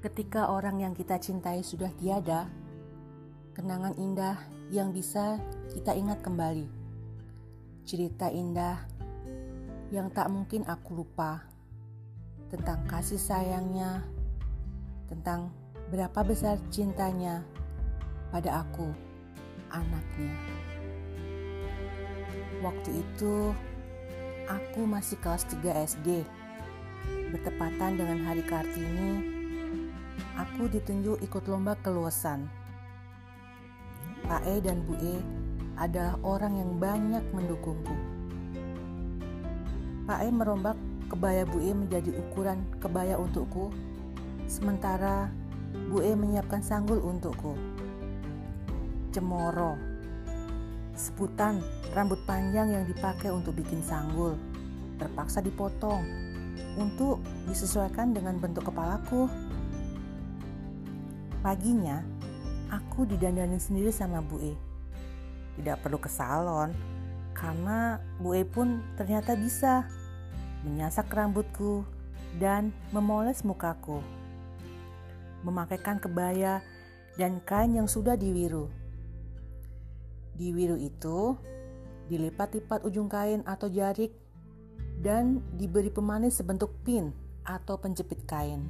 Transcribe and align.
Ketika 0.00 0.48
orang 0.48 0.80
yang 0.80 0.96
kita 0.96 1.20
cintai 1.20 1.60
sudah 1.60 1.92
tiada, 2.00 2.48
kenangan 3.52 3.92
indah 4.00 4.40
yang 4.72 4.96
bisa 4.96 5.36
kita 5.76 5.92
ingat 5.92 6.24
kembali. 6.24 6.64
Cerita 7.84 8.32
indah 8.32 8.80
yang 9.92 10.08
tak 10.08 10.32
mungkin 10.32 10.64
aku 10.64 11.04
lupa 11.04 11.44
tentang 12.48 12.80
kasih 12.88 13.20
sayangnya, 13.20 14.00
tentang 15.04 15.52
berapa 15.92 16.24
besar 16.24 16.56
cintanya 16.72 17.44
pada 18.32 18.64
aku, 18.64 18.88
anaknya. 19.68 20.32
Waktu 22.64 23.04
itu 23.04 23.52
aku 24.48 24.80
masih 24.88 25.20
kelas 25.20 25.44
3 25.44 25.84
SD. 25.92 26.24
Bertepatan 27.36 28.00
dengan 28.00 28.24
hari 28.24 28.40
Kartini, 28.48 29.39
aku 30.38 30.70
ditunjuk 30.70 31.20
ikut 31.20 31.44
lomba 31.48 31.76
keluasan. 31.80 32.48
Pak 34.24 34.46
E 34.46 34.60
dan 34.62 34.84
Bu 34.84 34.94
E 35.00 35.16
adalah 35.80 36.20
orang 36.22 36.60
yang 36.60 36.70
banyak 36.76 37.24
mendukungku. 37.32 37.96
Pak 40.04 40.20
E 40.22 40.28
merombak 40.28 40.76
kebaya 41.10 41.42
Bu 41.48 41.58
E 41.64 41.72
menjadi 41.74 42.14
ukuran 42.14 42.62
kebaya 42.78 43.18
untukku, 43.18 43.74
sementara 44.46 45.32
Bu 45.90 46.04
E 46.04 46.14
menyiapkan 46.14 46.62
sanggul 46.62 47.02
untukku. 47.02 47.58
Cemoro, 49.10 49.74
sebutan 50.94 51.58
rambut 51.90 52.22
panjang 52.28 52.70
yang 52.70 52.84
dipakai 52.86 53.34
untuk 53.34 53.58
bikin 53.58 53.82
sanggul, 53.82 54.38
terpaksa 55.02 55.42
dipotong 55.42 56.06
untuk 56.78 57.18
disesuaikan 57.50 58.14
dengan 58.14 58.38
bentuk 58.38 58.70
kepalaku. 58.70 59.26
Paginya, 61.40 62.04
aku 62.68 63.08
didandani 63.08 63.56
sendiri 63.56 63.88
sama 63.88 64.20
Bu 64.20 64.44
E. 64.44 64.52
Tidak 65.56 65.80
perlu 65.80 65.96
ke 65.96 66.12
salon, 66.12 66.68
karena 67.32 67.96
Bu 68.20 68.36
E 68.36 68.44
pun 68.44 68.84
ternyata 69.00 69.32
bisa 69.40 69.88
menyasak 70.68 71.08
rambutku 71.08 71.88
dan 72.36 72.76
memoles 72.92 73.40
mukaku. 73.40 74.04
Memakaikan 75.40 75.96
kebaya 75.96 76.60
dan 77.16 77.40
kain 77.48 77.72
yang 77.72 77.88
sudah 77.88 78.20
diwiru. 78.20 78.68
Diwiru 80.36 80.76
itu 80.76 81.40
dilipat-lipat 82.12 82.84
ujung 82.84 83.08
kain 83.08 83.40
atau 83.48 83.72
jarik 83.72 84.12
dan 85.00 85.40
diberi 85.56 85.88
pemanis 85.88 86.36
sebentuk 86.36 86.76
pin 86.84 87.16
atau 87.48 87.80
penjepit 87.80 88.28
kain. 88.28 88.60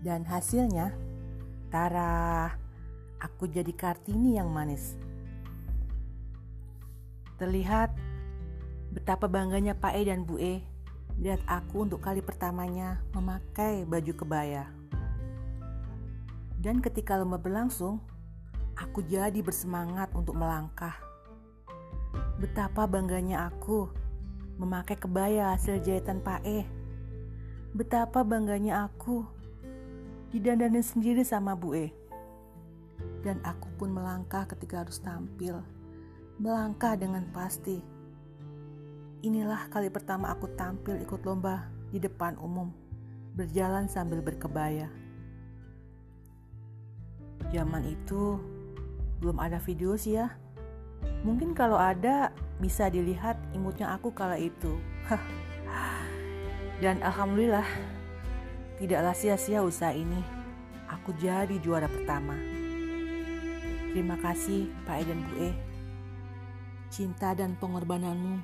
Dan 0.00 0.24
hasilnya, 0.24 0.96
Tara, 1.68 2.48
aku 3.20 3.46
jadi 3.46 3.70
Kartini 3.76 4.40
yang 4.40 4.48
manis. 4.48 4.96
Terlihat 7.36 7.92
betapa 8.90 9.28
bangganya 9.28 9.76
Pak 9.76 9.92
E 9.96 10.00
dan 10.08 10.24
Bu 10.24 10.40
E 10.40 10.64
lihat 11.20 11.44
aku 11.44 11.84
untuk 11.84 12.00
kali 12.00 12.24
pertamanya 12.24 13.04
memakai 13.12 13.84
baju 13.84 14.12
kebaya. 14.16 14.72
Dan 16.56 16.80
ketika 16.80 17.20
lomba 17.20 17.36
berlangsung, 17.36 18.00
aku 18.76 19.04
jadi 19.04 19.40
bersemangat 19.44 20.12
untuk 20.16 20.36
melangkah. 20.36 20.96
Betapa 22.40 22.88
bangganya 22.88 23.52
aku 23.52 23.92
memakai 24.56 24.96
kebaya 24.96 25.52
hasil 25.56 25.80
jahitan 25.84 26.24
Pak 26.24 26.40
E. 26.44 26.64
Betapa 27.76 28.24
bangganya 28.24 28.88
aku 28.88 29.39
didandanin 30.30 30.82
sendiri 30.82 31.26
sama 31.26 31.58
Bu 31.58 31.74
E. 31.74 31.90
Dan 33.20 33.42
aku 33.44 33.68
pun 33.76 33.90
melangkah 33.92 34.46
ketika 34.46 34.86
harus 34.86 35.02
tampil. 35.02 35.60
Melangkah 36.40 36.96
dengan 36.96 37.26
pasti. 37.34 37.82
Inilah 39.20 39.68
kali 39.68 39.92
pertama 39.92 40.32
aku 40.32 40.48
tampil 40.56 40.96
ikut 41.04 41.20
lomba 41.28 41.68
di 41.92 42.00
depan 42.00 42.40
umum, 42.40 42.72
berjalan 43.36 43.84
sambil 43.84 44.24
berkebaya. 44.24 44.88
Zaman 47.52 47.84
itu 47.84 48.40
belum 49.20 49.36
ada 49.36 49.60
video 49.60 49.98
sih 50.00 50.16
ya. 50.16 50.32
Mungkin 51.20 51.52
kalau 51.52 51.76
ada 51.76 52.32
bisa 52.56 52.88
dilihat 52.88 53.36
imutnya 53.52 53.92
aku 53.92 54.08
kala 54.16 54.40
itu. 54.40 54.80
Dan 56.80 57.04
alhamdulillah 57.04 57.66
Tidaklah 58.80 59.12
sia-sia 59.12 59.60
usaha 59.60 59.92
ini. 59.92 60.24
Aku 60.88 61.12
jadi 61.20 61.52
juara 61.60 61.84
pertama. 61.84 62.32
Terima 63.92 64.16
kasih 64.16 64.72
Pak 64.88 64.96
E 64.96 65.02
dan 65.04 65.20
Bu 65.20 65.34
E. 65.36 65.50
Cinta 66.88 67.36
dan 67.36 67.60
pengorbananmu 67.60 68.40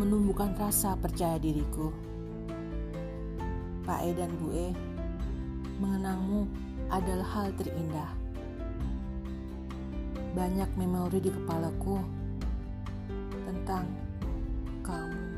menumbuhkan 0.00 0.56
rasa 0.56 0.96
percaya 0.96 1.36
diriku. 1.36 1.92
Pak 3.84 4.00
E 4.08 4.16
dan 4.16 4.32
Bu 4.40 4.56
E, 4.56 4.72
mengenangmu 5.84 6.48
adalah 6.88 7.28
hal 7.36 7.52
terindah. 7.52 8.08
Banyak 10.32 10.70
memori 10.80 11.20
di 11.20 11.28
kepalaku 11.28 12.00
tentang 13.44 13.84
kamu. 14.80 15.28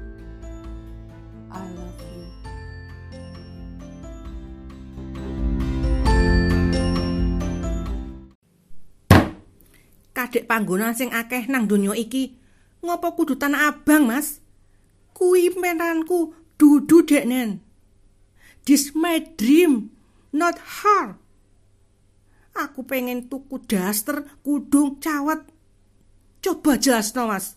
I 1.54 1.83
kadek 10.34 10.50
panggonan 10.50 10.98
sing 10.98 11.14
akeh 11.14 11.46
nang 11.46 11.70
donya 11.70 11.94
iki. 11.94 12.34
Ngopo 12.82 13.14
kudu 13.14 13.38
tanah 13.38 13.70
abang, 13.70 14.10
Mas? 14.10 14.42
Kuwi 15.14 15.54
menanku 15.54 16.34
dudu 16.58 17.06
deknen. 17.06 17.62
This 18.66 18.90
my 18.98 19.22
dream, 19.38 19.94
not 20.34 20.58
her. 20.82 21.14
Aku 22.50 22.82
pengen 22.82 23.30
tuku 23.30 23.62
daster, 23.62 24.26
kudung, 24.42 24.98
cawet. 24.98 25.46
Coba 26.42 26.74
jelas 26.82 27.14
no, 27.14 27.30
Mas. 27.30 27.54